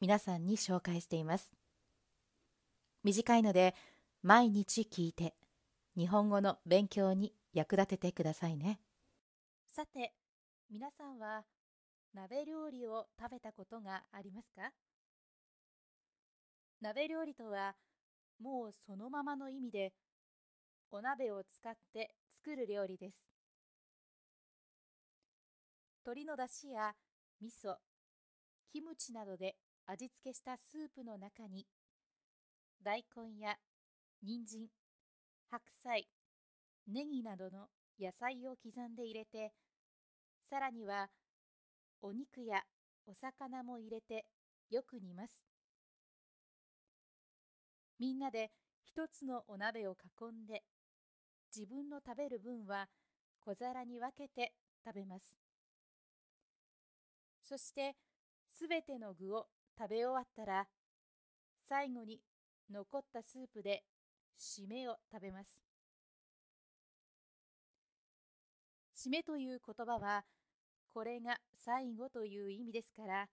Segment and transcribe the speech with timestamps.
[0.00, 1.50] 皆さんに紹介しています。
[3.02, 3.74] 短いので
[4.22, 5.34] 毎日聞いて
[5.96, 8.78] 日本語の勉強に役立ててくださいね。
[9.74, 10.12] さて
[10.70, 11.42] 皆さんは
[12.14, 14.70] 鍋料理を食べたことがありますか？
[16.80, 17.74] 鍋料理とは
[18.40, 19.92] もうそのままの意味で
[20.92, 23.16] お鍋を使って作る料理です。
[26.06, 26.94] 鶏のだしや
[27.42, 27.74] 味噌
[28.72, 29.56] キムチなどで
[29.90, 31.66] 味付けしたスープの中に
[32.84, 33.56] 大根や
[34.22, 34.66] 人参
[35.50, 36.06] 白菜
[36.86, 39.54] ネギなどの野菜を刻んで入れて
[40.50, 41.08] さらには
[42.02, 42.60] お肉や
[43.06, 44.26] お魚も入れて
[44.70, 45.32] よく煮ます。
[47.98, 48.50] みんなで
[48.84, 50.64] 一つのお鍋を囲んで
[51.56, 52.88] 自分の食べる分は
[53.40, 54.52] 小皿に分けて
[54.84, 55.34] 食べます。
[57.42, 57.96] そして
[58.50, 59.46] すべての具を
[59.78, 60.66] 食べ終わったら
[61.68, 62.20] 最後に
[62.72, 63.84] 残ったスープで
[64.38, 65.62] 締めを食べます。
[68.96, 70.24] 締めという言葉は
[70.92, 73.26] これが最後という意味ですから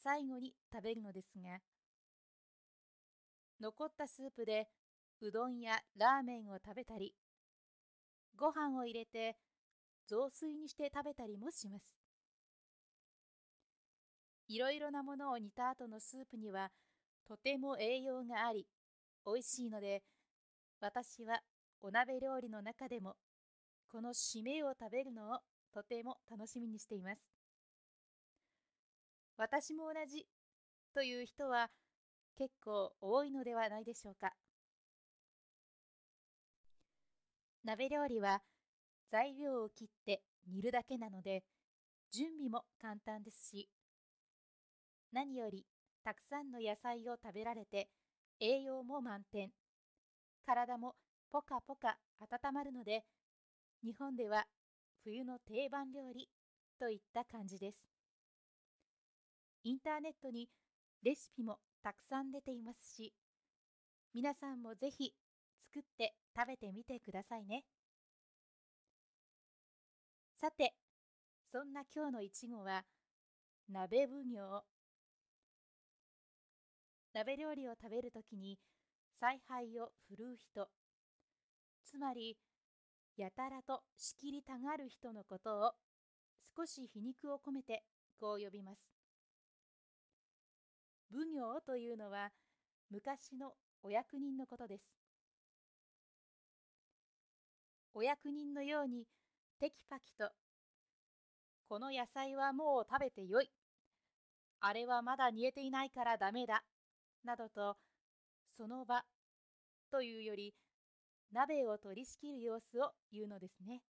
[0.00, 1.58] 最後に食べるのですが
[3.60, 4.68] 残ったスープで
[5.20, 7.14] うどんやラーメンを食べたり
[8.36, 9.36] ご飯を入れて
[10.06, 12.05] 雑炊にして食べたりもします。
[14.48, 16.70] いろいろなものを煮た後のスープには
[17.26, 18.66] とても栄養があり
[19.24, 20.02] おいしいので
[20.80, 21.40] 私は
[21.80, 23.16] お鍋料理の中でも
[23.90, 25.38] この締めを食べるのを
[25.72, 27.22] とても楽しみにしています。
[29.36, 30.26] 私も同じ
[30.94, 31.68] という人は
[32.38, 34.32] 結構多いのではないでしょうか。
[37.64, 38.40] 鍋料理は
[39.10, 41.42] 材料を切って煮るだけなので
[42.12, 43.68] 準備も簡単ですし
[45.16, 45.64] 何より
[46.04, 47.88] たくさんの野菜を食べられて
[48.38, 49.48] 栄養も満点。
[50.44, 50.94] 体も
[51.32, 53.02] ポカポカ温まるので
[53.82, 54.44] 日本では
[55.04, 56.28] 冬の定番料理
[56.78, 57.86] といった感じです。
[59.64, 60.50] インターネットに
[61.02, 63.14] レシピもたくさん出ていますし
[64.12, 65.14] 皆さんもぜひ
[65.72, 67.64] 作って食べてみてくださいね。
[70.38, 70.74] さて
[71.50, 72.84] そんな今日のいちごは
[73.72, 74.75] 鍋奉行
[77.16, 78.58] 鍋料理を食べるときに
[79.18, 80.68] 采配を振るう人。
[81.82, 82.36] つまり
[83.16, 85.72] やたらと仕切りたがる人のことを
[86.54, 87.84] 少し皮肉を込めて
[88.20, 88.92] こう呼びます。
[91.10, 92.28] 奉行というのは
[92.90, 94.84] 昔のお役人のことです。
[97.94, 99.06] お役人のように
[99.58, 100.28] テキパキと
[101.66, 103.50] この野菜はもう食べてよい。
[104.60, 106.62] あれはまだ煮えていないからダメだ。
[107.26, 107.76] などと
[108.56, 109.02] その場
[109.90, 110.54] というより
[111.32, 113.82] 鍋を取り仕切る様子を言うのですね。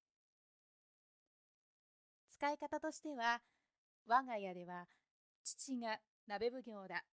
[2.29, 3.41] 使い方としては
[4.07, 4.85] 我が家では
[5.43, 7.03] 父が鍋奉行だ。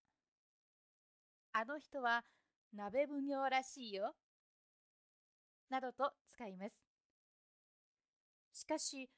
[1.52, 2.22] あの人は
[2.74, 4.14] 鍋奉行らしいよ。
[5.68, 6.84] などと使います。
[8.52, 9.10] しかし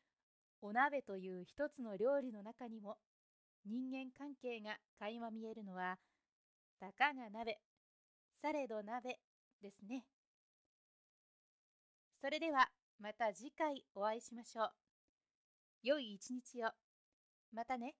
[0.62, 2.96] お鍋という一つの料理の中にも
[3.66, 5.98] 人間関係が垣間見えるのは
[6.84, 7.58] たかが鍋、
[8.42, 9.18] されど鍋
[9.62, 10.04] ですね。
[12.20, 12.68] それでは
[13.00, 14.70] また次回お会いしましょう。
[15.82, 16.70] 良い一日を。
[17.54, 17.94] またね。